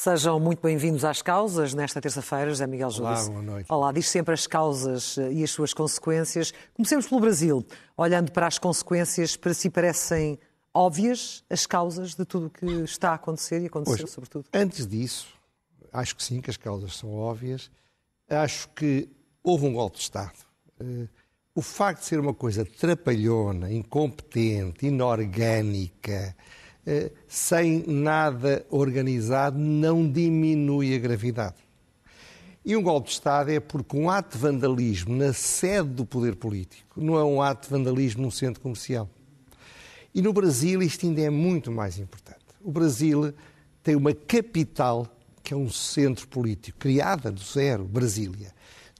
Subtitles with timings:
[0.00, 3.24] Sejam muito bem-vindos às causas nesta terça-feira, José Miguel Júdice.
[3.24, 3.66] Olá, boa noite.
[3.68, 6.54] Olá, diz sempre as causas eh, e as suas consequências.
[6.72, 7.66] Comecemos pelo Brasil.
[7.98, 10.38] Olhando para as consequências, para si parecem
[10.72, 14.46] óbvias as causas de tudo o que está a acontecer e aconteceu, sobretudo?
[14.54, 15.28] Antes disso,
[15.92, 17.70] acho que sim, que as causas são óbvias.
[18.30, 19.08] Acho que
[19.42, 20.38] houve um golpe de Estado.
[20.78, 21.08] Eh,
[21.52, 26.34] O facto de ser uma coisa trapalhona, incompetente, inorgânica,
[26.86, 31.56] eh, sem nada organizado, não diminui a gravidade.
[32.64, 36.36] E um golpe de Estado é porque um ato de vandalismo na sede do poder
[36.36, 39.10] político não é um ato de vandalismo num centro comercial.
[40.14, 42.38] E no Brasil isto ainda é muito mais importante.
[42.62, 43.34] O Brasil
[43.82, 45.08] tem uma capital,
[45.42, 48.52] que é um centro político, criada do zero, Brasília.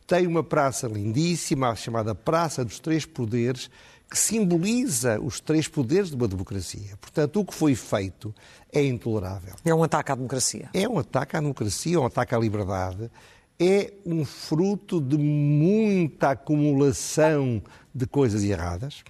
[0.06, 3.70] Tem uma praça lindíssima, chamada Praça dos Três Poderes,
[4.10, 6.96] que simboliza os três poderes de uma democracia.
[7.00, 8.34] Portanto, o que foi feito
[8.72, 9.54] é intolerável.
[9.64, 10.68] É um ataque à democracia.
[10.74, 13.08] É um ataque à democracia, um ataque à liberdade.
[13.56, 17.62] É um fruto de muita acumulação
[17.94, 19.04] de coisas erradas.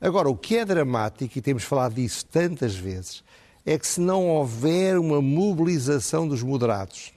[0.00, 3.24] Agora, o que é dramático, e temos falado disso tantas vezes,
[3.64, 7.12] é que se não houver uma mobilização dos moderados,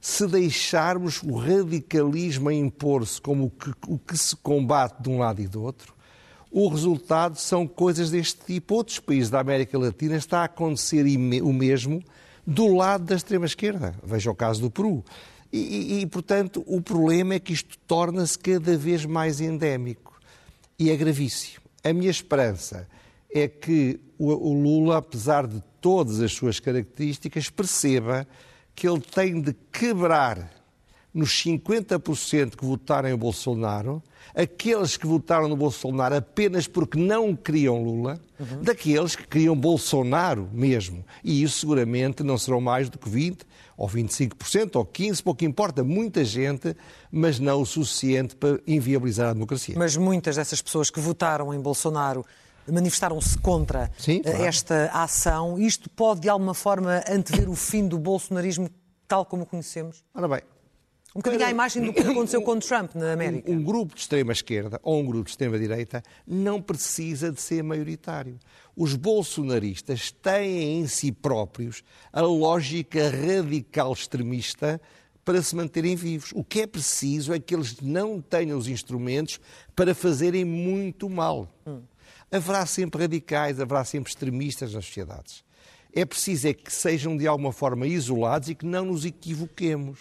[0.00, 5.40] se deixarmos o radicalismo impor-se como o que, o que se combate de um lado
[5.42, 5.94] e do outro,
[6.50, 8.74] o resultado são coisas deste tipo.
[8.74, 11.04] Outros países da América Latina está a acontecer
[11.42, 12.02] o mesmo
[12.46, 13.94] do lado da extrema-esquerda.
[14.02, 15.04] Veja o caso do Peru.
[15.52, 20.18] E, e- e, portanto, o problema é que isto torna-se cada vez mais endémico.
[20.78, 21.60] E é gravíssimo.
[21.84, 22.88] A minha esperança
[23.32, 28.28] é que o, o Lula, apesar de todas as suas características, perceba
[28.74, 30.60] que ele tem de quebrar
[31.12, 34.02] nos 50% que votaram em Bolsonaro,
[34.34, 38.20] aqueles que votaram no Bolsonaro apenas porque não queriam Lula,
[38.62, 41.04] daqueles que queriam Bolsonaro mesmo.
[41.24, 43.40] E isso seguramente não serão mais do que 20%
[43.76, 46.76] ou 25% ou 15%, pouco importa, muita gente,
[47.10, 49.74] mas não o suficiente para inviabilizar a democracia.
[49.78, 52.24] Mas muitas dessas pessoas que votaram em Bolsonaro
[52.70, 54.44] manifestaram-se contra Sim, eh, claro.
[54.44, 55.58] esta ação.
[55.58, 58.68] Isto pode, de alguma forma, antever o fim do bolsonarismo
[59.06, 60.04] tal como o conhecemos?
[60.14, 60.40] Ora bem,
[61.14, 63.50] Um bocadinho à imagem do que aconteceu com Trump na América.
[63.50, 68.38] Um, um grupo de extrema-esquerda ou um grupo de extrema-direita não precisa de ser maioritário.
[68.76, 71.82] Os bolsonaristas têm em si próprios
[72.12, 74.80] a lógica radical extremista
[75.24, 76.30] para se manterem vivos.
[76.34, 79.40] O que é preciso é que eles não tenham os instrumentos
[79.74, 81.48] para fazerem muito mal.
[82.32, 85.44] Haverá sempre radicais, haverá sempre extremistas nas sociedades.
[85.92, 89.98] É preciso é que sejam de alguma forma isolados e que não nos equivoquemos.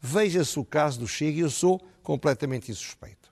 [0.00, 3.23] Veja-se o caso do Chega e eu sou completamente insuspeito.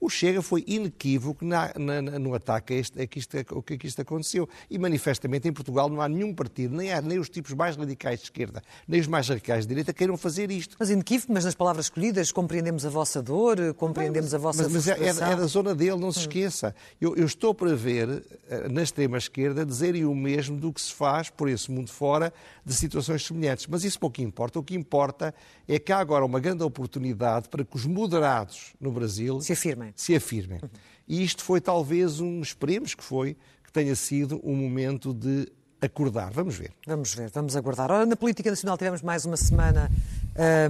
[0.00, 3.86] O Chega foi inequívoco na- na- no ataque a, este, a que isto, o que
[3.86, 4.48] isto aconteceu.
[4.70, 8.18] E manifestamente em Portugal não há nenhum partido, nem, há, nem os tipos mais radicais
[8.20, 10.74] de esquerda, nem os mais radicais de direita, queiram fazer isto.
[10.80, 14.88] Mas inequívoco, mas nas palavras escolhidas, compreendemos a vossa dor, compreendemos a vossa Mas, mas
[14.88, 16.74] é, é- é da zona dele, não se esqueça.
[17.00, 21.28] Eu, eu estou para ver, eh, na extrema-esquerda, dizerem o mesmo do que se faz
[21.28, 22.32] por esse mundo fora
[22.64, 23.66] de situações semelhantes.
[23.66, 24.58] Mas isso pouco importa.
[24.58, 25.34] O que importa
[25.68, 29.89] é que há agora uma grande oportunidade para que os moderados no Brasil Se afirmem.
[29.94, 30.60] Se afirmem.
[31.06, 36.30] E isto foi talvez um, esperemos que foi, que tenha sido um momento de acordar.
[36.32, 36.72] Vamos ver.
[36.86, 37.90] Vamos ver, vamos aguardar.
[37.90, 39.90] Ora, na política nacional tivemos mais uma semana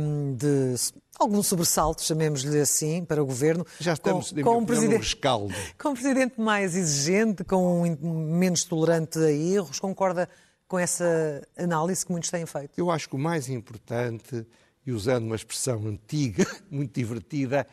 [0.01, 0.75] hum, de
[1.19, 3.67] algum sobressalto, chamemos-lhe assim, para o governo.
[3.79, 5.55] Já estamos, com, com um presidente, rescaldo.
[5.79, 9.81] com um presidente mais exigente, com um menos tolerante a erros.
[9.81, 10.29] Concorda
[10.69, 12.71] com essa análise que muitos têm feito?
[12.77, 14.47] Eu acho que o mais importante,
[14.87, 17.67] e usando uma expressão antiga, muito divertida,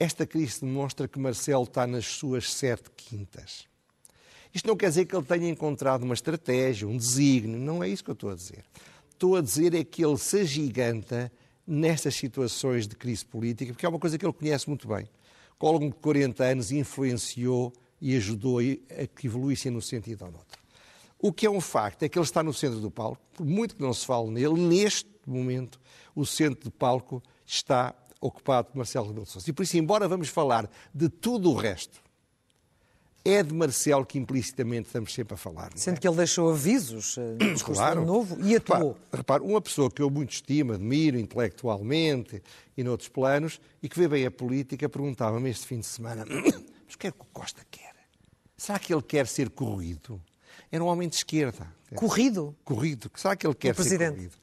[0.00, 3.68] esta crise demonstra que Marcelo está nas suas sete quintas.
[4.52, 8.02] Isto não quer dizer que ele tenha encontrado uma estratégia, um desígnio, não é isso
[8.02, 8.64] que eu estou a dizer.
[9.12, 11.30] Estou a dizer é que ele se agiganta
[11.66, 15.04] nestas situações de crise política, porque é uma coisa que ele conhece muito bem.
[15.04, 17.70] Que ao de 40 anos influenciou
[18.00, 20.58] e ajudou a que evoluíssem num sentido ou noutro.
[21.18, 23.76] O que é um facto é que ele está no centro do palco, por muito
[23.76, 25.78] que não se fale nele, neste momento
[26.16, 29.48] o centro do palco está ocupado por Marcelo Rebelo de Sousa.
[29.48, 32.00] E por isso, embora vamos falar de tudo o resto,
[33.24, 35.70] é de Marcelo que implicitamente estamos sempre a falar.
[35.74, 35.76] é?
[35.76, 38.04] Sendo que ele deixou avisos eh, no discurso Claro.
[38.04, 38.92] novo e atuou.
[38.92, 42.42] Repare, repare, uma pessoa que eu muito estimo, admiro intelectualmente
[42.76, 46.24] e noutros planos, e que vê bem a política, perguntava-me este fim de semana:
[46.86, 47.94] mas o que é que o Costa quer?
[48.56, 50.20] Será que ele quer ser corrido?
[50.72, 51.66] Era um homem de esquerda.
[51.94, 52.56] Corrido?
[52.64, 53.10] Corrido.
[53.16, 54.34] Será que ele quer ser corrido?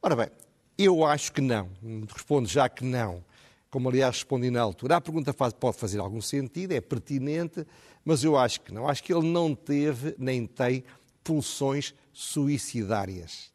[0.00, 0.30] Ora bem,
[0.78, 1.70] Eu acho que não.
[2.12, 3.24] Respondo já que não.
[3.70, 4.96] Como, aliás, respondi na altura.
[4.96, 7.66] A pergunta pode fazer algum sentido, é pertinente,
[8.04, 8.88] mas eu acho que não.
[8.88, 10.84] Acho que ele não teve nem tem
[11.24, 13.50] pulsões suicidárias.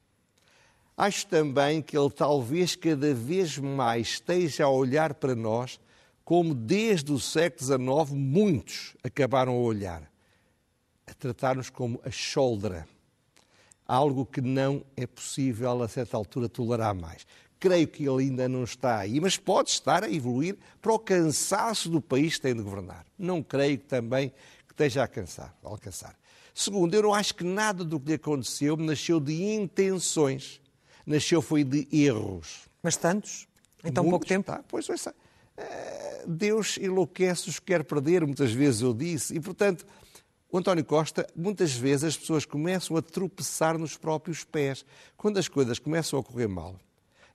[0.98, 5.80] Acho também que ele talvez cada vez mais esteja a olhar para nós
[6.24, 10.04] como desde o século XIX muitos acabaram a olhar,
[11.08, 12.88] a tratar-nos como a choldra,
[13.92, 17.28] algo que não é possível a certa altura tolerar mais.
[17.60, 21.90] Creio que ele ainda não está aí, mas pode estar a evoluir para o cansaço
[21.90, 23.06] do país que tem de governar.
[23.20, 24.30] Não creio também
[24.66, 25.54] que esteja a alcançar.
[25.62, 26.16] A alcançar.
[26.56, 30.62] Segundo, eu não acho que nada do que lhe aconteceu nasceu de intenções,
[31.06, 32.70] nasceu foi de erros.
[32.82, 33.46] Mas tantos?
[33.84, 34.46] Em tão pouco tempo?
[34.48, 35.06] Tá, pois, pois,
[35.58, 39.86] eh, Deus enlouquece os que quer perder, muitas vezes eu disse, e portanto,
[40.52, 44.86] o António Costa, muitas vezes as pessoas começam a tropeçar nos próprios pés.
[45.16, 46.78] Quando as coisas começam a correr mal,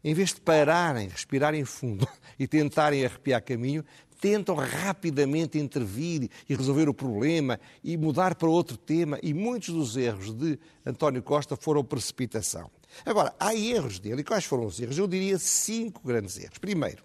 [0.04, 2.06] em vez de pararem, respirarem fundo
[2.38, 3.82] e tentarem arrepiar caminho,
[4.20, 9.18] tentam rapidamente intervir e resolver o problema e mudar para outro tema.
[9.22, 12.70] E muitos dos erros de António Costa foram precipitação.
[13.04, 14.20] Agora, há erros dele.
[14.20, 14.98] E quais foram os erros?
[14.98, 16.58] Eu diria cinco grandes erros.
[16.58, 17.02] Primeiro,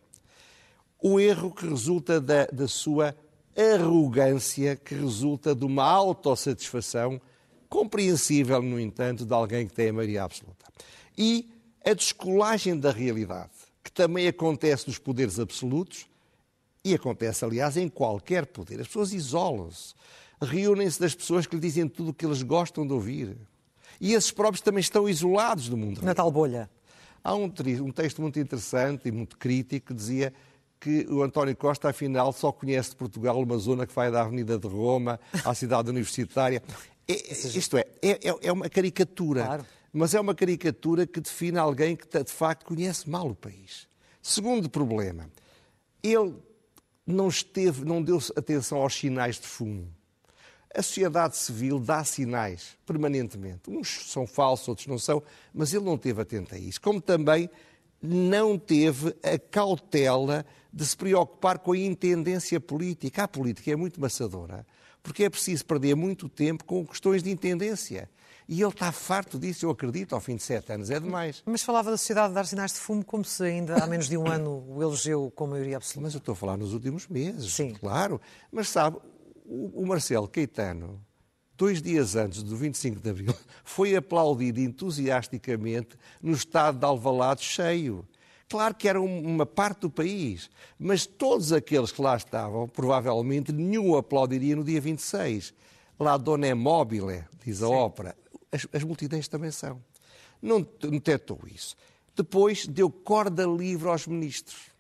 [1.02, 3.16] o erro que resulta da, da sua
[3.56, 7.19] arrogância, que resulta de uma autossatisfação
[7.69, 10.65] compreensível, no entanto, de alguém que tem a maioria absoluta.
[11.18, 11.50] E
[11.86, 13.51] a descolagem da realidade,
[13.83, 16.06] que também acontece nos poderes absolutos
[16.83, 18.81] e acontece, aliás, em qualquer poder.
[18.81, 19.94] As pessoas isolam-se,
[20.42, 23.38] reúnem-se das pessoas que lhe dizem tudo o que eles gostam de ouvir.
[24.00, 26.01] E esses próprios também estão isolados do mundo.
[26.01, 26.69] Na tal bolha.
[27.24, 27.45] Há um,
[27.83, 30.33] um texto muito interessante e muito crítico que dizia
[30.81, 34.57] que o António Costa, afinal, só conhece de Portugal uma zona que vai da Avenida
[34.57, 36.62] de Roma à cidade universitária.
[37.07, 39.45] É, isto é, é, é uma caricatura.
[39.45, 39.66] Claro.
[39.94, 43.88] Mas é uma caricatura que define alguém que, de facto, conhece mal o país.
[44.24, 45.30] Segundo problema,
[46.01, 46.33] ele
[47.06, 49.88] não esteve, não deu atenção aos sinais de fumo.
[50.74, 53.69] A sociedade civil dá sinais permanentemente.
[53.69, 55.22] Uns são falsos, outros não são,
[55.54, 56.80] mas ele não teve atento a isso.
[56.80, 57.50] Como também
[58.01, 63.24] não teve a cautela de se preocupar com a intendência política.
[63.24, 64.65] A política é muito maçadora,
[65.03, 68.09] porque é preciso perder muito tempo com questões de intendência.
[68.48, 70.89] E ele está farto disso, eu acredito, ao fim de sete anos.
[70.89, 71.42] É demais.
[71.45, 74.27] Mas falava da sociedade dar sinais de fumo como se ainda há menos de um
[74.27, 76.01] ano o elegeu com maioria absoluta.
[76.01, 77.74] Mas eu estou a falar nos últimos meses, Sim.
[77.80, 78.19] claro.
[78.51, 78.98] Mas sabe,
[79.45, 81.00] o Marcelo Caetano,
[81.62, 88.04] dois dias antes do 25 de Abril, foi aplaudido entusiasticamente no estado de Alvalade cheio.
[88.50, 93.96] Claro que era uma parte do país, mas todos aqueles que lá estavam, provavelmente nenhum
[93.96, 95.54] aplaudiria no dia 26.
[96.00, 97.74] Lá dona é mobile, diz a Sim.
[97.74, 98.16] ópera
[98.52, 99.81] as, as multidões também são.
[100.42, 101.75] Não detectou isso.
[102.16, 104.72] Depois deu corda livre aos ministros.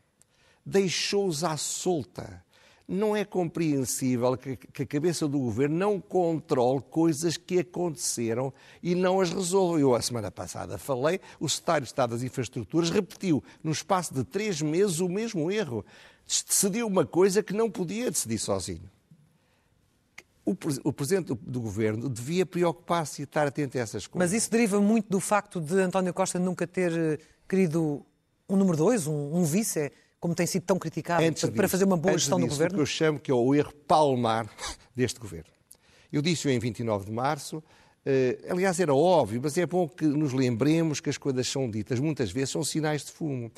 [0.65, 2.43] Deixou-os à solta.
[2.87, 8.95] Não é compreensível que, que, a cabeça do governo não controle coisas que aconteceram e
[8.95, 9.79] não as resolva.
[9.79, 14.23] Eu, a semana passada, falei, o Secretário de Estado das Infraestruturas repetiu, no espaço de
[14.23, 15.85] três meses, o mesmo erro.
[16.27, 18.89] Decidiu uma coisa que não podia decidir sozinho
[20.83, 24.31] o, Presidente do, Governo devia preocupar-se e estar atento a essas coisas.
[24.31, 27.17] Mas isso deriva muito do facto de António Costa nunca ter eh,
[27.47, 28.05] querido
[28.49, 31.67] um número dois, um, um vice, é, como tem sido tão criticado, antes para, disso,
[31.69, 32.75] fazer uma boa gestão disso, do Governo?
[32.75, 34.47] que eu chamo que é o erro palmar
[34.95, 35.49] deste Governo.
[36.13, 37.63] Eu disse-o em 29 de março,
[38.05, 41.99] eh, aliás, era óbvio, mas é bom que nos lembremos que as coisas são ditas,
[41.99, 43.51] muitas vezes são sinais de fumo.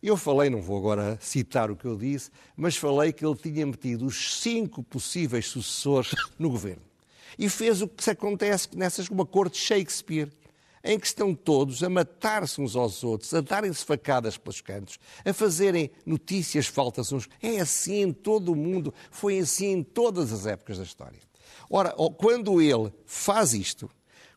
[0.00, 3.66] Eu falei, não vou agora citar o que eu disse, mas falei que ele tinha
[3.66, 6.82] metido os cinco possíveis sucessores no governo.
[7.36, 10.30] E fez o que se acontece nessas, uma corte Shakespeare,
[10.84, 15.32] em que estão todos a matar-se uns aos outros, a darem-se facadas pelos cantos, a
[15.32, 17.26] fazerem notícias faltas uns.
[17.42, 21.18] É assim em todo o mundo, foi assim em todas as épocas da história.
[21.70, 23.90] Ora, quando ele faz isto,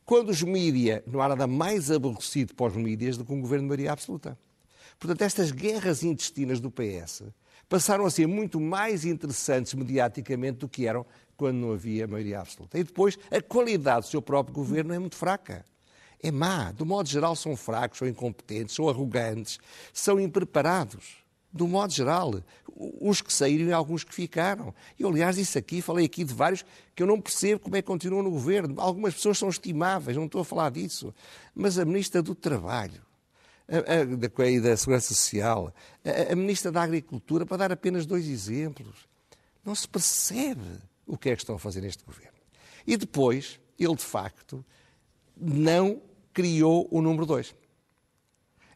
[0.05, 3.65] quando os mídias, não há nada mais aborrecido para os mídias do que um governo
[3.65, 4.39] de maioria absoluta.
[4.97, 7.23] Portanto, estas guerras intestinas do PS
[7.67, 12.79] passaram a ser muito mais interessantes mediaticamente do que eram quando não havia maioria absoluta.
[12.79, 15.65] E depois, a qualidade do seu próprio governo é muito fraca.
[16.21, 16.71] É má.
[16.71, 19.59] Do modo geral, são fracos, são incompetentes, são arrogantes,
[19.93, 21.17] são impreparados.
[21.51, 22.43] Do modo geral,
[22.75, 24.73] os que saíram e alguns que ficaram.
[24.99, 27.87] E, aliás, disse aqui, falei aqui de vários que eu não percebo como é que
[27.87, 28.79] continuam no governo.
[28.79, 31.13] Algumas pessoas são estimáveis, não estou a falar disso.
[31.55, 33.01] Mas a Ministra do Trabalho,
[33.67, 38.27] a, a, da, da Segurança Social, a, a Ministra da Agricultura, para dar apenas dois
[38.27, 39.07] exemplos.
[39.65, 42.37] Não se percebe o que é que estão a fazer neste governo.
[42.85, 44.63] E depois, ele de facto
[45.39, 46.01] não
[46.33, 47.55] criou o número dois.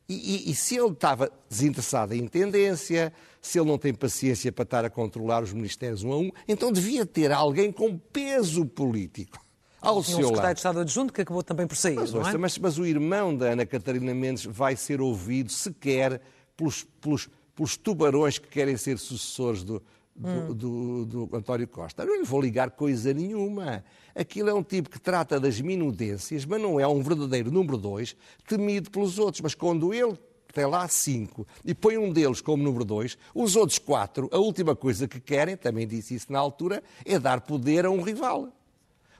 [0.09, 4.63] E, e, e, se ele estava desinteressado em tendência, se ele não tem paciência para
[4.63, 9.39] estar a controlar os ministérios um a um, então devia ter alguém com peso político
[9.81, 10.53] ao Tinha seu um secretário lado.
[10.53, 12.37] de Estado adjunto que acabou também por sair, Mas, não é?
[12.37, 16.21] mas, mas o irmão da Ana Catarina Mendes vai ser ouvido sequer
[16.57, 19.81] pelos, pelos, pelos tubarões que querem ser sucessores do,
[20.15, 20.53] do, Hum.
[20.53, 22.05] do- do António Costa.
[22.05, 23.83] Não lhe vou ligar coisa nenhuma.
[24.13, 28.15] Aquilo é um tipo que trata das minudências, mas não é um verdadeiro número dois
[28.47, 29.41] temido pelos outros.
[29.41, 30.17] Mas quando ele
[30.53, 34.75] tem lá cinco e põe um deles como número dois, os outros quatro, a última
[34.75, 38.49] coisa que querem, também disse isso na altura, é dar poder a um rival.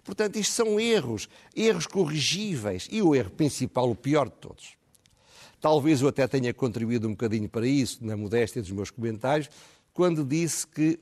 [0.03, 2.87] Portanto, isto são erros, erros corrigíveis.
[2.91, 4.73] E o erro principal, o pior de todos.
[5.61, 9.47] Talvez eu até tenha contribuído um bocadinho para isso, na modéstia dos meus comentários,
[9.93, 10.99] quando disse que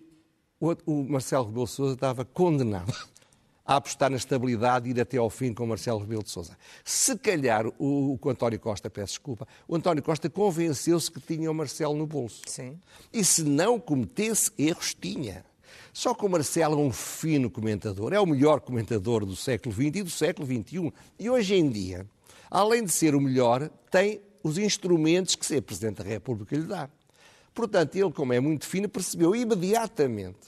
[0.86, 2.94] o Marcelo Rebelo de Sousa estava condenado
[3.70, 6.58] a apostar na estabilidade e ir até ao fim com o Marcelo Rebelo de Sousa.
[6.84, 11.54] Se calhar o, o António Costa, peço desculpa, o António Costa convenceu-se que tinha o
[11.54, 12.42] Marcelo no bolso.
[12.48, 12.80] Sim.
[13.14, 15.46] E se não cometesse erros, tinha.
[15.94, 19.86] Só que o Marcelo é um fino comentador, é o melhor comentador do século XX
[19.86, 20.92] e do século XXI.
[21.20, 22.08] E hoje em dia,
[22.50, 26.90] além de ser o melhor, tem os instrumentos que ser Presidente da República lhe dá.
[27.54, 30.48] Portanto, ele, como é muito fino, percebeu imediatamente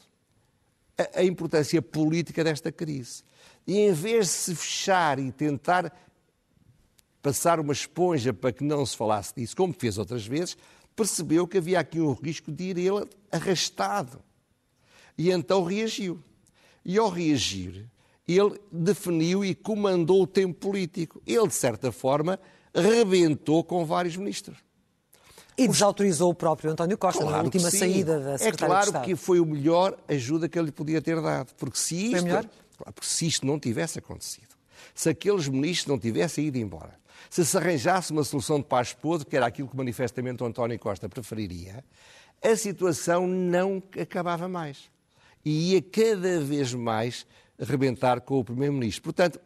[0.98, 3.24] a, a importância política desta crise.
[3.66, 5.94] E em vez de se fechar e tentar
[7.22, 10.58] passar uma esponja para que não se falasse disso, como fez outras vezes,
[10.96, 14.22] percebeu que havia aqui um risco de ir ele arrastado.
[15.18, 16.22] E então reagiu.
[16.84, 17.88] E ao reagir,
[18.28, 21.22] ele definiu e comandou o tempo político.
[21.28, 22.40] Ele, de certa forma,
[22.74, 24.58] rebentou com vários ministros.
[25.64, 28.92] E desautorizou o próprio António Costa na Claro que última saída da É Secretária de
[28.92, 31.54] claro que foi o melhor ajuda que ele podia ter dado.
[31.58, 32.46] Porque se isto, melhor?
[32.78, 34.56] Porque se isto não tivesse acontecido,
[34.96, 37.00] se aqueles ministros não tivessem ido embora,
[37.30, 40.78] se se arranjasse uma solução de paz podre, que era aquilo que manifestamente o António
[40.80, 41.84] Costa preferiria,
[42.44, 44.90] a situação não acabava mais.
[45.46, 47.26] E ia cada vez mais
[47.60, 49.04] rebentar com o Primeiro-Ministro.
[49.04, 49.40] Portanto,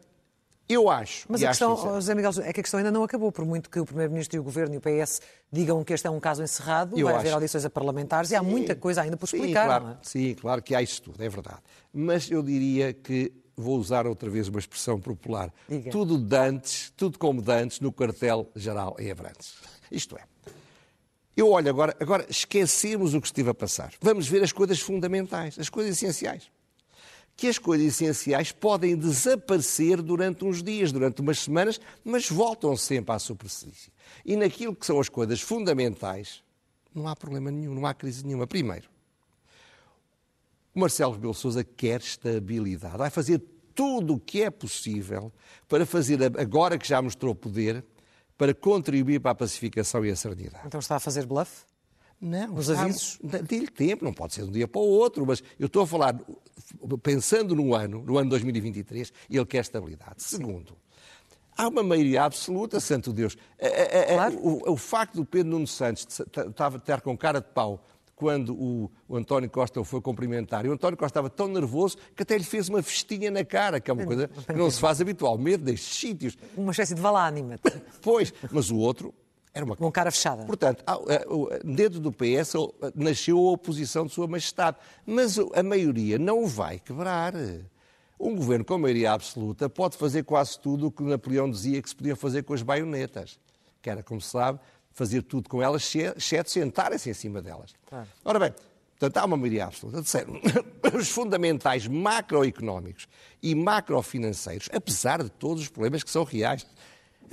[0.68, 1.26] eu acho.
[1.28, 3.30] Mas a acho questão, sincero- oh, José Miguel, é que a questão ainda não acabou,
[3.30, 5.20] por muito que o Primeiro-Ministro e o Governo e o PS
[5.52, 8.34] digam que este é um caso encerrado, Eu vai haver acho- audições a parlamentares e
[8.36, 9.96] há muita coisa ainda por Sim, explicar, claro, não é?
[10.02, 11.58] Sim, claro que há isso tudo, é verdade.
[11.92, 15.90] Mas eu diria que, vou usar outra vez uma expressão popular, Diga.
[15.90, 19.54] tudo dantes, tudo como dantes no quartel-geral em Abrantes.
[19.90, 20.22] Isto é,
[21.36, 23.92] eu olho agora, agora esquecemos o que esteve a passar.
[24.00, 26.50] Vamos ver as coisas fundamentais, as coisas essenciais.
[27.36, 33.14] Que as coisas essenciais podem desaparecer durante uns dias, durante umas semanas, mas voltam sempre
[33.14, 33.92] à superfície.
[34.24, 36.42] E naquilo que são as coisas fundamentais,
[36.94, 38.46] não há problema nenhum, não há crise nenhuma.
[38.46, 38.88] Primeiro,
[40.74, 42.96] o Marcelo Rebelo Sousa quer estabilidade.
[42.96, 43.42] Vai fazer
[43.74, 45.30] tudo o que é possível
[45.68, 47.84] para fazer, agora que já mostrou poder,
[48.38, 50.66] para contribuir para a pacificação e a serenidade.
[50.66, 51.64] Então está a fazer bluff?
[52.20, 53.18] Não, Nos está- avisos?
[53.22, 55.86] Dê-lhe tempo, não pode ser de um dia para o outro, mas eu estou a
[55.86, 56.18] falar,
[57.02, 60.22] pensando no ano, no ano 2023, ele quer estabilidade.
[60.22, 60.76] Segundo,
[61.56, 63.36] há uma maioria absoluta, santo Deus.
[63.60, 64.38] A- a- a- Claro.
[64.38, 69.14] o, o facto do Pedro Nuno Santos estar com cara de pau quando o, o
[69.16, 72.44] António Costa o foi cumprimentar, e o António Costa estava tão nervoso que até lhe
[72.44, 75.98] fez uma festinha na cara, que é uma coisa que não se faz habitualmente nestes
[75.98, 76.38] sítios.
[76.56, 77.58] Uma espécie de valânima,
[78.00, 79.12] Pois, mas o outro
[79.56, 80.44] era uma com cara fechada.
[80.44, 85.62] Portanto, eh, o- dentro do PS eh, nasceu a oposição de Sua Majestade, mas a
[85.62, 87.32] maioria não vai quebrar.
[88.20, 91.96] Um governo com maioria absoluta pode fazer quase tudo o que Napoleão dizia que se
[91.96, 93.38] podia fazer com as baionetas,
[93.80, 94.58] que era, como se sabe,
[94.92, 97.74] fazer tudo com elas, exce- exceto sentarem-se em cima delas.
[97.86, 98.06] Claro.
[98.24, 98.54] Ora bem,
[98.98, 99.98] portanto, há uma maioria absoluta.
[100.02, 100.38] Terceiro,
[100.98, 103.06] os fundamentais macroeconómicos
[103.42, 106.66] e macrofinanceiros, apesar de todos os problemas que são reais,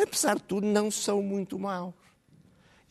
[0.01, 1.94] apesar de tudo, não são muito maus.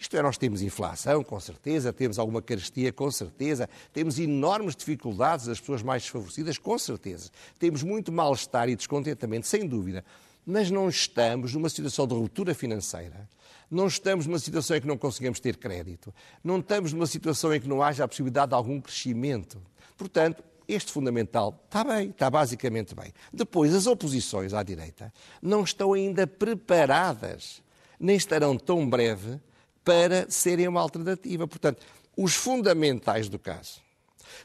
[0.02, 5.46] Isto é, nós temos inflação, com certeza, temos alguma carestia, com certeza, temos enormes dificuldades
[5.46, 7.30] das pessoas mais desfavorecidas, com certeza.
[7.56, 10.04] Temos muito mal-estar e descontentamento, sem dúvida.
[10.44, 13.30] Mas não estamos numa situação de ruptura financeira,
[13.70, 17.60] não estamos numa situação em que não conseguimos ter crédito, não estamos numa situação em
[17.60, 19.62] que não haja a possibilidade de algum crescimento.
[19.96, 23.12] Portanto, este fundamental está bem, está basicamente bem.
[23.32, 27.62] Depois, as oposições à direita não estão ainda preparadas,
[28.00, 29.40] nem estarão tão breve
[29.84, 31.46] para serem uma alternativa.
[31.46, 31.84] Portanto,
[32.16, 33.80] os fundamentais do caso.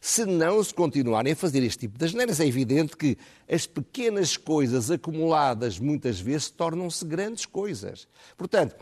[0.02, 3.18] Se não se continuarem a fazer este tipo de asneiras, é evidente que
[3.50, 8.08] as pequenas coisas acumuladas muitas vezes tornam-se grandes coisas.
[8.38, 8.76] Portanto,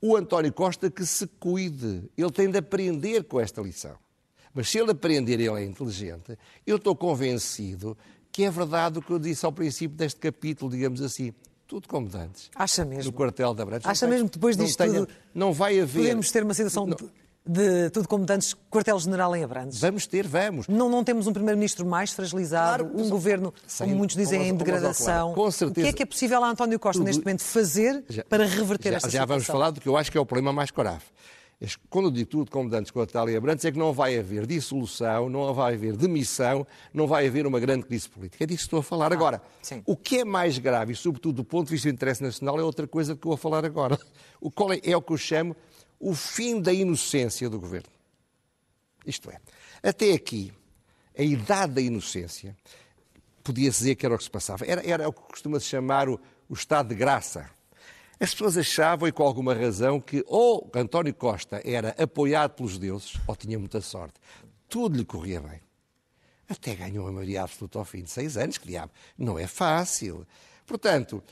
[0.00, 3.96] o António Costa que se cuide, ele tem de aprender com esta lição.
[4.54, 7.96] Mas se ele aprender, ele é inteligente, eu estou convencido
[8.32, 11.32] que é verdade o que eu disse ao princípio deste capítulo, digamos assim.
[11.68, 12.50] Tudo como dantes.
[12.56, 13.12] Acha mesmo?
[13.12, 13.88] No quartel da Branca.
[13.88, 16.00] Acha mesmo que depois disto não tudo Não vai haver...
[16.00, 16.96] Podemos ter uma situação de,
[17.46, 19.78] de tudo como dantes, quartel-general em Abrantes?
[19.78, 20.66] Vamos ter, vamos.
[20.66, 24.54] Não, não temos um primeiro-ministro mais fragilizado, Claro, um governo, sem- como muitos dizem, em
[24.54, 25.34] degradação.
[25.34, 25.88] com O que certeza.
[25.88, 28.96] é que é possível a António Costa, Tudo- neste momento, fazer Já- para reverter já,
[28.96, 29.26] esta já situação?
[29.26, 31.02] vamos falar do que eu acho que é o problema mais grave.
[31.90, 34.46] Quando eu digo tudo como dantes com a Natália Brantes, é que não vai haver
[34.46, 38.44] dissolução, não vai haver demissão, não vai haver uma grande crise política.
[38.44, 39.42] É disso que estou a falar agora.
[39.60, 39.82] sim.
[39.84, 42.62] O que é mais grave, e sobretudo do ponto de vista do interesse nacional, é
[42.62, 43.98] outra coisa que eu vou falar agora.
[44.40, 45.56] O qual é, é o que eu chamo
[45.98, 47.88] o fim da inocência do governo.
[49.04, 49.40] Isto é,
[49.82, 50.52] até aqui,
[51.16, 52.56] a idade da inocência,
[53.42, 54.64] podia-se dizer que era o que se passava.
[54.64, 57.50] Era, era o que costuma-se chamar o, o estado de graça.
[58.20, 63.16] As pessoas achavam, e com alguma razão, que ou António Costa era apoiado pelos deuses,
[63.26, 64.14] ou tinha muita sorte.
[64.68, 65.60] Tudo lhe corria bem.
[66.48, 70.26] Até ganhou a maioria absoluta ao fim de seis anos, que diabo, não é fácil.
[70.66, 71.22] Portanto,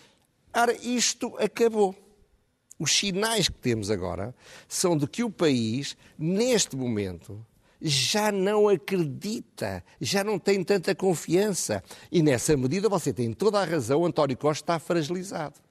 [0.82, 1.94] isto acabou.
[2.78, 4.34] Os sinais que temos agora
[4.68, 7.44] são de que o país, neste momento,
[7.80, 11.82] já não acredita, já não tem tanta confiança.
[12.12, 15.65] E nessa medida você tem toda a razão, António Costa está fragilizado.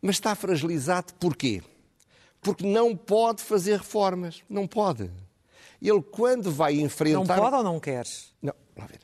[0.00, 1.62] Mas está fragilizado porquê?
[2.40, 4.42] Porque não pode fazer reformas.
[4.48, 5.10] Não pode.
[5.80, 7.36] Ele, quando vai Não enfrentar.
[7.36, 8.06] pode ou não quer?
[8.40, 9.00] Não, lá ver.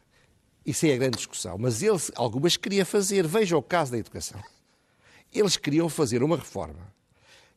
[0.64, 1.58] Isso é a grande discussão.
[1.58, 3.26] Mas ele, algumas queria fazer.
[3.26, 4.40] Veja o caso da educação.
[5.32, 6.92] Eles queriam fazer uma reforma.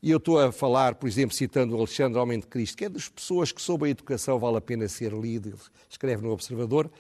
[0.02, 2.90] E eu estou a falar, por exemplo, citando o Alexandre Homem de Cristo, que é
[2.90, 5.50] das pessoas que sobre a educação vale a pena ser lido.
[5.50, 5.58] Ele
[5.90, 6.92] escreve no Observador.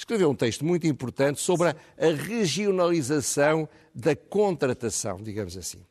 [0.00, 1.74] Escreveu um texto muito importante sobre a,
[2.16, 5.84] regionalização da contratação, digamos assim,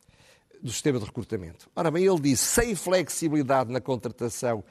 [0.59, 1.69] do sistema de recrutamento.
[1.75, 4.63] Ora bem, ele disse, sem flexibilidade na contratação,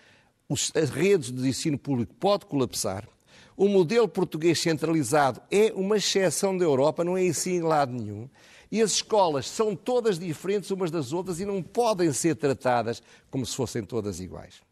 [0.51, 3.09] as redes de ensino público pode colapsar.
[3.57, 8.29] O modelo português centralizado é uma exceção da Europa, não é assim em lado nenhum.
[8.73, 13.47] E as escolas são todas diferentes umas das outras e não podem ser tratadas como
[13.47, 14.68] se fossem todas iguais.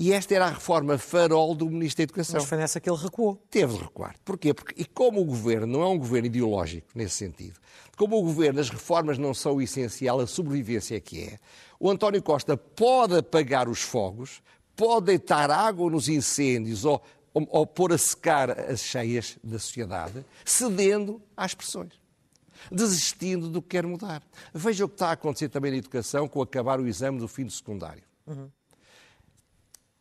[0.00, 2.36] E esta era a reforma farol do Ministro da Educação.
[2.36, 3.34] Mas foi nessa que ele recuou.
[3.50, 4.14] Teve de recuar.
[4.24, 4.54] Porquê?
[4.54, 7.58] Porque, e como o governo não é um governo ideológico nesse sentido,
[7.96, 11.38] como o governo, as reformas não são o essencial, a sobrevivência é que é,
[11.80, 14.40] o António Costa pode apagar os fogos,
[14.76, 17.02] pode deitar água nos incêndios ou,
[17.34, 21.94] ou, ou pôr a secar as cheias da sociedade, cedendo às pressões.
[22.70, 24.22] Desistindo do que quer mudar.
[24.54, 27.44] Veja o que está a acontecer também na educação com acabar o exame do fim
[27.44, 28.02] do secundário.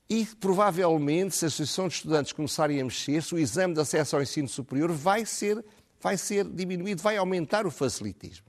[0.10, 4.22] E provavelmente, se a Associação de Estudantes começarem a mexer-se, o exame de acesso ao
[4.22, 5.64] ensino superior vai ser,
[6.02, 8.46] vai ser diminuído, vai aumentar o facilitismo.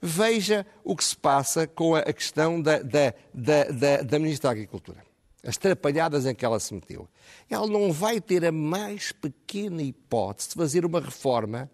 [0.00, 4.52] Veja o que se passa com a questão da, da, da, da, da Ministra da
[4.52, 5.04] Agricultura.
[5.44, 7.08] As trapalhadas em que ela se meteu.
[7.50, 11.70] Ela não vai ter a mais pequena hipótese de fazer uma reforma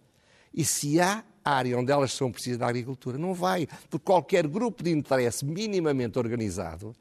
[0.53, 3.67] e se há área onde elas são precisas da agricultura, não vai.
[3.89, 6.95] Porque qualquer grupo de interesse minimamente organizado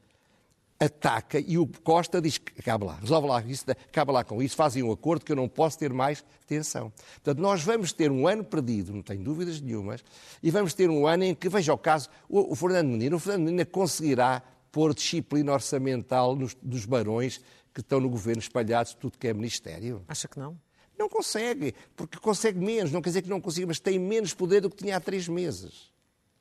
[0.80, 4.56] ataca e o Costa diz que acaba lá, resolve lá isso, acaba lá com isso,
[4.56, 6.92] fazem um acordo que eu não posso ter mais tensão.
[7.16, 10.04] Portanto, nós vamos ter um ano perdido, não tenho dúvidas nenhumas,
[10.42, 13.20] e vamos ter um ano em que, veja o caso, o, o Fernando Menino, o
[13.20, 17.42] Fernando Menino conseguirá pôr disciplina orçamental nos, dos barões
[17.74, 20.04] que estão no governo espalhados, tudo que é ministério.
[20.08, 20.60] Acha que não?
[20.98, 24.62] Não consegue, porque consegue menos, não quer dizer que não consiga, mas tem menos poder
[24.62, 25.92] do que tinha há três meses.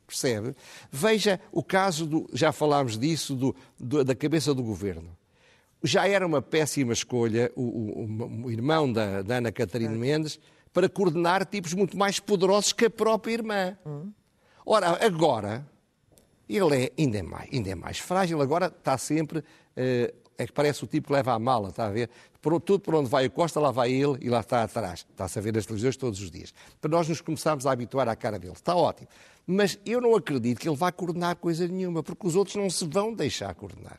[0.06, 0.54] Percebe?
[0.90, 2.28] Veja o caso do.
[2.32, 5.16] Já falámos disso, do, do- da cabeça do governo.
[5.82, 10.38] Já era uma péssima escolha o, o- o irmão da, da Ana Catarina Mendes
[10.72, 13.76] para coordenar tipos muito mais poderosos que a própria irmã.
[14.64, 15.66] Ora, agora,
[16.48, 19.42] ele é ainda é mais, ainda é mais frágil, agora está sempre.
[19.76, 22.10] eh, é que parece o tipo que leva a mala, está a ver?
[22.46, 25.04] Por, tudo por onde vai o Costa, lá vai ele e lá está atrás.
[25.10, 26.54] Está-se a ver nas televisões todos os dias.
[26.80, 28.52] Para nós nos começarmos a habituar à cara dele.
[28.52, 29.08] Está ótimo.
[29.44, 32.86] Mas eu não acredito que ele vá coordenar coisa nenhuma, porque os outros não se
[32.86, 33.98] vão deixar coordenar.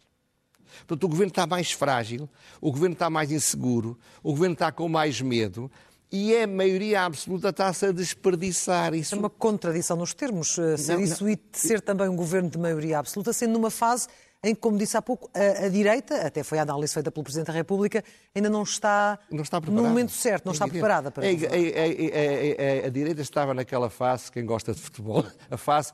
[0.78, 2.30] Portanto, o governo está mais frágil,
[2.62, 5.70] o governo está mais inseguro, o governo está com mais medo
[6.12, 8.93] e a maioria absoluta está-se a desperdiçar.
[8.93, 12.50] Isso É uma contradição nos termos, eh, ser Não, isso e ser também um governo
[12.50, 14.08] de maioria absoluta, sendo numa fase
[14.43, 17.24] em que, como disse há pouco, a, a direita, até foi a análise feita pelo
[17.24, 18.04] Presidente da República,
[18.36, 20.82] ainda não está, não está no momento certo, não É está evidente.
[20.82, 25.26] preparada para a- a- a- a- a direita estava naquela fase, quem gosta de futebol,
[25.50, 25.91] a fase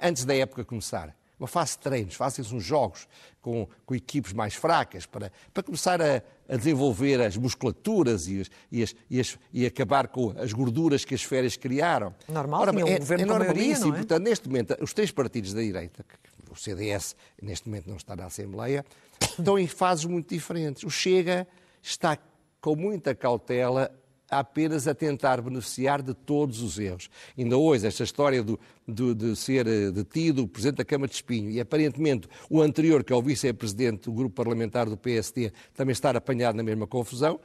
[0.00, 1.14] antes da época começar.
[1.40, 3.08] Uma fase de treinos, fazem-se uns jogos
[3.40, 8.50] com, com equipes mais fracas para, para começar a, a desenvolver as musculaturas e, as-
[8.70, 12.14] e as- e as- e acabar com as gorduras que as férias criaram.
[12.28, 13.86] Normal, Ora, é, governo é maioria, normalíssimo.
[13.88, 13.98] não é?
[14.00, 16.04] Portanto, neste momento, os três partidos da direita,
[16.50, 18.84] o CDS neste momento não está na Assembleia,
[19.38, 20.82] estão em fases muito diferentes.
[20.84, 21.48] O Chega
[21.82, 22.18] está
[22.60, 23.90] com muita cautela
[24.30, 27.10] apenas a tentar beneficiar de todos os erros.
[27.36, 31.16] Ainda hoje, esta história do, do, de ser eh, detido o Presidente da Câmara de
[31.16, 35.92] Espinho e, aparentemente, o anterior, que é o Vice-Presidente do Grupo Parlamentar do PSD, também
[35.92, 37.40] estar apanhado na mesma confusão,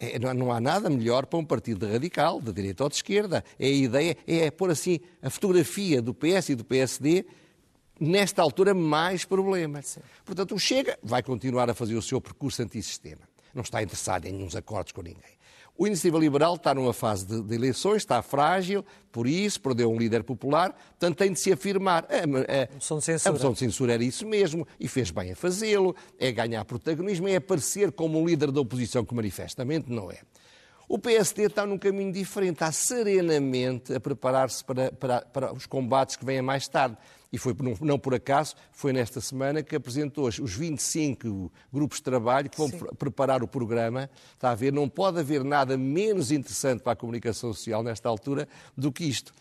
[0.00, 3.44] é, não há nada melhor para um partido radical, de direita ou de esquerda.
[3.58, 7.24] É a ideia, é pôr assim a fotografia do PS e do PSD
[8.00, 9.98] nesta altura mais problemas.
[10.24, 13.28] Portanto, o Chega vai continuar a fazer o seu percurso antissistema.
[13.54, 15.39] Não está interessado em nenhum acordos com ninguém.
[15.80, 19.96] O Iniciativa Liberal está numa fase de, de, eleições, está frágil, por isso perdeu um
[19.96, 22.04] líder popular, portanto tem de se afirmar.
[22.04, 23.30] A, a, a, moção de censura.
[23.30, 27.26] a moção de censura era isso mesmo, e fez bem a fazê-lo, é ganhar protagonismo,
[27.28, 30.18] é aparecer como um líder da oposição, que manifestamente não é.
[30.86, 36.14] O PSD está num caminho diferente, está serenamente a preparar-se para, para, para os combates
[36.14, 36.98] que vêm mais tarde
[37.32, 42.50] e foi não por acaso, foi nesta semana que apresentou os 25 grupos de trabalho
[42.50, 42.78] que vão Sim.
[42.98, 44.10] preparar o programa.
[44.34, 48.48] Está a ver, não pode haver nada menos interessante para a comunicação social nesta altura
[48.76, 49.32] do que isto.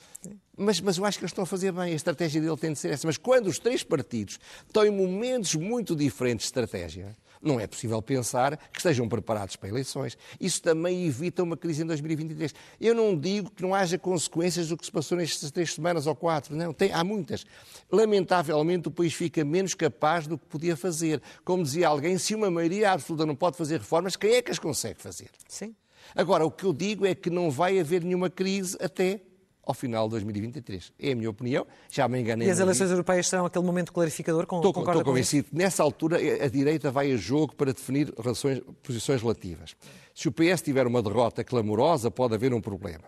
[0.55, 2.79] Mas, mas eu acho que eles estão a fazer bem, a estratégia dele tem de
[2.79, 3.07] ser essa.
[3.07, 8.01] Mas quando os três partidos estão em momentos muito diferentes de estratégia, não é possível
[8.01, 10.17] pensar que estejam preparados para eleições.
[10.39, 12.53] Isso também evita uma crise em 2023.
[12.79, 16.15] Eu não digo que não haja consequências do que se passou nestas três semanas ou
[16.15, 16.55] quatro.
[16.55, 17.45] Não, tem, há muitas.
[17.91, 21.21] Lamentavelmente, o país fica menos capaz do que podia fazer.
[21.45, 24.59] Como dizia alguém, se uma maioria absoluta não pode fazer reformas, quem é que as
[24.59, 25.29] consegue fazer?
[25.47, 25.73] Sim.
[26.15, 29.21] Agora, o que eu digo é que não vai haver nenhuma crise até
[29.63, 30.93] ao final de 2023.
[30.99, 32.47] É a minha opinião, já me enganei.
[32.47, 34.45] E as eleições europeias serão aquele momento clarificador?
[34.45, 35.47] Com, estou, estou convencido.
[35.51, 39.75] Nessa altura, a direita vai a jogo para definir relações, posições relativas.
[40.13, 43.03] Se o PS tiver uma derrota clamorosa, pode haver um problema.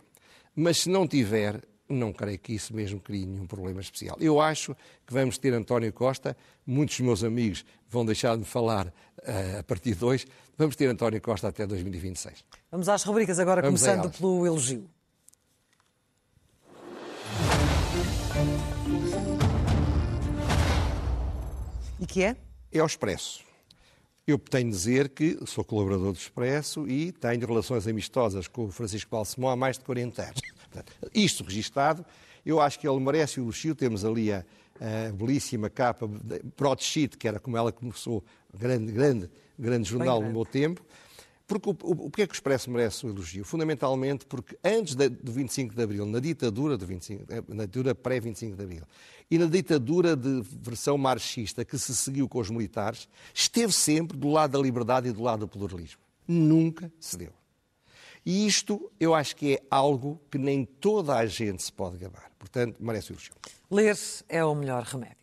[0.56, 1.62] Mas se não tiver,
[1.92, 4.18] não creio que isso mesmo crie nenhum problema especial.
[4.20, 6.36] Eu acho que vamos ter António Costa,
[6.66, 10.26] muitos dos meus amigos vão deixar de me falar uh, a partir de hoje,
[10.58, 12.44] vamos ter António Costa até 2026.
[12.72, 14.90] Vamos às rubricas agora, vamos começando pelo elogio.
[22.02, 22.36] E que é?
[22.72, 23.44] É o Expresso.
[24.26, 28.72] Eu tenho de dizer que sou colaborador do Expresso e tenho relações amistosas com o
[28.72, 30.42] Francisco Balsemão há mais de 40 anos.
[31.14, 32.04] Isto registado,
[32.44, 33.76] eu acho que ele merece o elogio.
[33.76, 34.44] Temos ali a,
[34.80, 36.10] a belíssima capa
[36.58, 40.34] Broadsheet, que era como ela começou, grande, grande, grande jornal grande.
[40.34, 40.84] no meu tempo.
[41.52, 43.44] Porque o, o, o que é que o Expresso merece o elogio?
[43.44, 47.94] Fundamentalmente porque antes de, do 25 de Abril, na ditadura, do 25, eh, na ditadura
[47.94, 48.84] pré-25 de Abril,
[49.30, 54.30] e na ditadura de versão marxista que se seguiu com os militares, esteve sempre do
[54.30, 56.00] lado da liberdade e do lado do pluralismo.
[56.26, 57.34] Nunca se deu.
[58.26, 62.32] E isto eu acho que é algo que nem toda a gente se pode gabar.
[62.40, 63.34] Portanto, merece o elogio.
[63.70, 63.98] Ler
[64.30, 65.18] é o melhor remédio.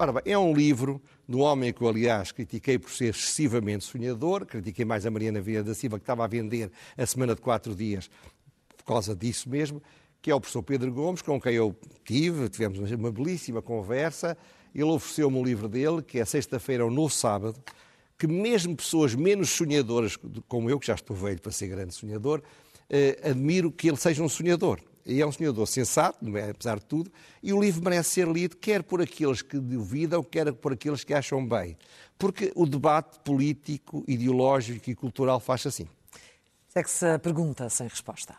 [0.00, 4.46] Ora bem, é um livro do homem que eu, aliás, critiquei por ser excessivamente sonhador,
[4.46, 7.74] critiquei mais a Mariana Vieira da Silva, que estava a vender a semana de quatro
[7.74, 8.08] dias
[8.76, 9.82] por causa disso mesmo,
[10.22, 14.38] que é o professor Pedro Gomes, com quem eu tive, tivemos uma belíssima conversa.
[14.72, 17.60] Ele ofereceu-me um livro dele, que é Sexta-feira ou No Sábado,
[18.16, 22.40] que mesmo pessoas menos sonhadoras, como eu, que já estou velho para ser grande sonhador,
[22.88, 24.78] eh, admiro que ele seja um sonhador.
[25.08, 27.10] E é um sonhador sensato, é, apesar de tudo,
[27.42, 31.14] e o livro merece ser lido quer por aqueles que duvidam, quer por aqueles que
[31.14, 31.78] acham bem.
[32.18, 35.88] Porque o debate político, ideológico e cultural faz assim.
[36.68, 38.36] Segue-se a pergunta sem resposta.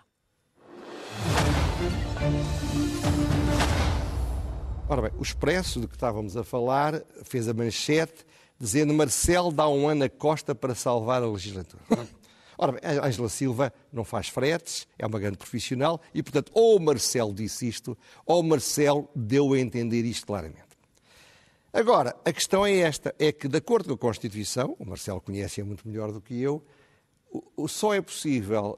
[4.88, 8.26] Ora bem, o Expresso, de que estávamos a falar, fez a manchete
[8.60, 11.82] dizendo Marcelo dá um ano a Costa para salvar a legislatura.
[12.62, 16.76] Ora bem, a Ângela Silva não faz fretes, é uma grande profissional e, portanto, ou
[16.76, 20.68] o Marcelo disse isto, ou o Marcelo deu a entender isto claramente.
[21.72, 25.64] Agora, a questão é esta: é que, de acordo com a Constituição, o Marcelo conhece-a
[25.64, 26.62] muito melhor do que eu,
[27.66, 28.78] só é possível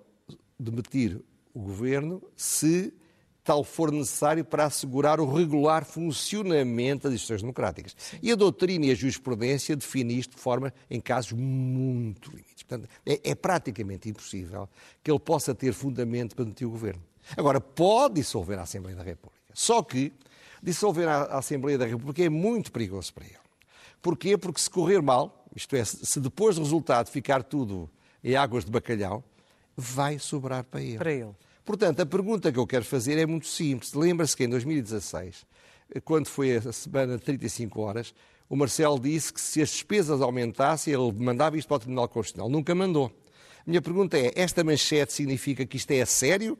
[0.59, 1.19] demitir
[1.51, 2.93] o governo se
[3.43, 7.95] tal for necessário para assegurar o regular funcionamento das instituições democráticas.
[8.21, 12.63] E a doutrina e a jurisprudência definem isto de forma em casos muito limites.
[12.63, 14.69] Portanto, é, é, praticamente impossível
[15.03, 17.01] que ele possa ter fundamento para demitir o governo.
[17.35, 19.41] Agora, pode dissolver a Assembleia da República.
[19.53, 20.13] Só que
[20.61, 23.35] dissolver a Assembleia da República é muito perigoso para ele.
[24.01, 24.37] Porquê?
[24.37, 27.89] Porque se correr mal, isto é, se depois do resultado ficar tudo
[28.23, 29.23] em águas de bacalhau,
[29.75, 30.97] vai sobrar para ele.
[30.97, 31.35] Para ele.
[31.71, 33.93] Portanto, a pergunta que eu quero fazer é muito simples.
[33.93, 35.45] Lembra-se que em 2016,
[36.03, 38.13] quando foi a semana de 35 horas,
[38.49, 42.49] o Marcelo disse que se as despesas aumentassem, ele mandava isto para o Tribunal Constitucional.
[42.49, 43.09] Nunca mandou.
[43.65, 46.59] Minha pergunta é: esta manchete significa que isto é a sério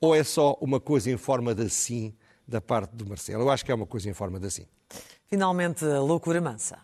[0.00, 2.14] ou é só uma coisa em forma de sim
[2.46, 3.42] da parte do Marcelo?
[3.42, 4.66] Eu acho que é uma coisa em forma de sim.
[5.26, 6.78] Finalmente, loucura mansa.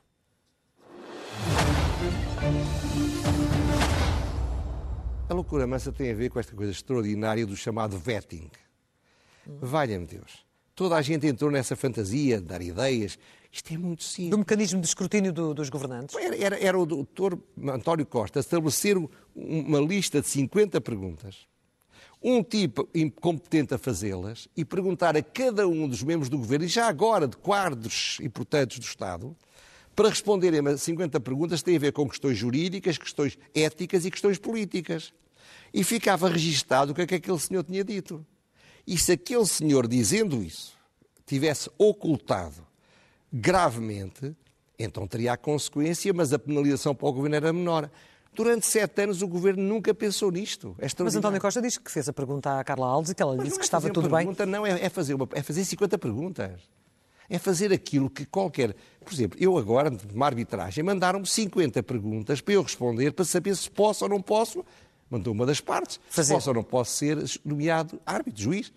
[5.29, 8.51] A loucura mansa tem a ver com esta coisa extraordinária do chamado vetting.
[9.61, 10.47] Valha-me Deus.
[10.75, 13.19] Toda a gente entrou nessa fantasia de dar ideias.
[13.53, 14.31] Isto é muito simples.
[14.31, 16.17] Do mecanismo de escrutínio do, dos governantes?
[16.17, 18.97] Era, era, era o doutor António Costa estabelecer
[19.37, 21.47] uma lista de 50 perguntas,
[22.23, 26.69] um tipo incompetente a fazê-las e perguntar a cada um dos membros do governo, e
[26.69, 29.37] já agora de quadros importantes do Estado,
[29.99, 34.13] para responderem a 50 perguntas que têm a ver com questões jurídicas, questões éticas e
[34.13, 35.13] questões políticas.
[35.75, 38.25] E ficava registado o que é que aquele senhor tinha dito.
[38.87, 40.79] E se aquele senhor, dizendo isso,
[41.27, 42.65] tivesse ocultado
[43.33, 44.37] gravemente,
[44.79, 47.91] então teria a consequência, mas a penalização para o governo era menor.
[48.33, 50.77] Durante sete anos o governo nunca pensou nisto.
[50.79, 53.35] É mas António Costa diz que fez a pergunta à Carla Alves e que ela
[53.35, 54.53] lhe disse que estava tudo pergunta, bem.
[54.53, 56.78] Não, é, é, fazer uma, é fazer 50 perguntas.
[57.29, 58.75] É fazer aquilo que qualquer.
[59.05, 63.71] Por exemplo, eu agora, numa arbitragem, mandaram-me 50 perguntas para eu responder, para saber se
[63.71, 64.65] posso ou não posso.
[65.11, 66.01] Mandou uma das partes.
[66.09, 66.29] Fazer.
[66.29, 68.73] Se posso ou não posso ser nomeado árbitro, juiz.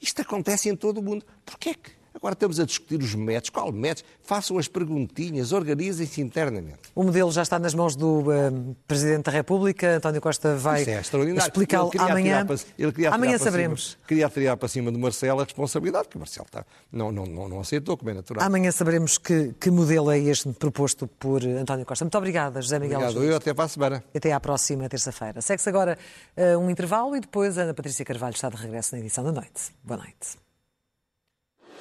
[0.00, 1.24] Isto acontece em todo o mundo.
[1.44, 3.50] Porquê que Agora estamos a discutir os métodos.
[3.50, 4.04] Qual métodos?
[4.22, 6.80] Façam as perguntinhas, organizem-se internamente.
[6.92, 9.96] O modelo já está nas mãos do uh, Presidente da República.
[9.96, 12.44] António Costa vai é explicá-lo amanhã.
[12.44, 13.92] Para, ele queria amanhã saberemos.
[13.92, 17.24] Cima, queria tirar para cima do Marcelo a responsabilidade, que o Marcelo está, não, não,
[17.24, 18.44] não, não aceitou, como é natural.
[18.44, 22.04] Amanhã saberemos que, que modelo é este proposto por António Costa.
[22.04, 22.98] Muito obrigada, José Miguel.
[22.98, 23.24] Obrigado.
[23.24, 24.04] Eu até para a semana.
[24.12, 25.40] Até à próxima terça-feira.
[25.40, 25.96] Segue-se agora
[26.36, 29.72] uh, um intervalo e depois Ana Patrícia Carvalho está de regresso na edição da noite.
[29.84, 30.47] Boa noite.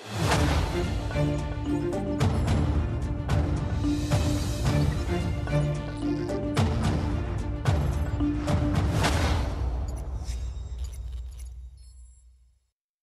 [0.06, 1.57] Thank you.